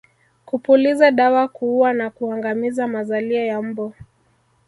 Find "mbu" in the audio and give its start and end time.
3.61-3.93